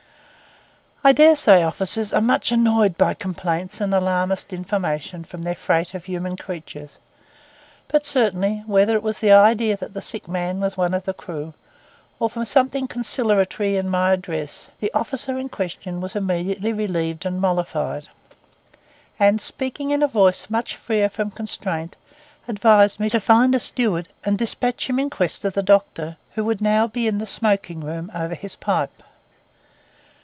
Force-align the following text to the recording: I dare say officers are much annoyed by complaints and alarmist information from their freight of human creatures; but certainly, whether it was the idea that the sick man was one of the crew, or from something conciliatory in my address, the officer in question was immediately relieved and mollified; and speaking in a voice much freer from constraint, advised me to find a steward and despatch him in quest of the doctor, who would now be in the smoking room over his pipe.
I 1.03 1.13
dare 1.13 1.35
say 1.35 1.63
officers 1.63 2.13
are 2.13 2.21
much 2.21 2.51
annoyed 2.51 2.95
by 2.95 3.15
complaints 3.15 3.81
and 3.81 3.91
alarmist 3.91 4.53
information 4.53 5.23
from 5.23 5.41
their 5.41 5.55
freight 5.55 5.95
of 5.95 6.05
human 6.05 6.37
creatures; 6.37 6.99
but 7.87 8.05
certainly, 8.05 8.61
whether 8.67 8.93
it 8.97 9.01
was 9.01 9.17
the 9.17 9.31
idea 9.31 9.75
that 9.77 9.95
the 9.95 10.01
sick 10.01 10.27
man 10.27 10.59
was 10.59 10.77
one 10.77 10.93
of 10.93 11.05
the 11.05 11.15
crew, 11.15 11.55
or 12.19 12.29
from 12.29 12.45
something 12.45 12.87
conciliatory 12.87 13.77
in 13.77 13.89
my 13.89 14.11
address, 14.13 14.69
the 14.79 14.93
officer 14.93 15.39
in 15.39 15.49
question 15.49 16.01
was 16.01 16.15
immediately 16.15 16.71
relieved 16.71 17.25
and 17.25 17.41
mollified; 17.41 18.07
and 19.19 19.41
speaking 19.41 19.89
in 19.89 20.03
a 20.03 20.07
voice 20.07 20.51
much 20.51 20.75
freer 20.75 21.09
from 21.09 21.31
constraint, 21.31 21.95
advised 22.47 22.99
me 22.99 23.09
to 23.09 23.19
find 23.19 23.55
a 23.55 23.59
steward 23.59 24.07
and 24.23 24.37
despatch 24.37 24.87
him 24.87 24.99
in 24.99 25.09
quest 25.09 25.43
of 25.45 25.53
the 25.55 25.63
doctor, 25.63 26.15
who 26.35 26.45
would 26.45 26.61
now 26.61 26.85
be 26.85 27.07
in 27.07 27.17
the 27.17 27.25
smoking 27.25 27.81
room 27.81 28.11
over 28.13 28.35
his 28.35 28.55
pipe. 28.55 29.01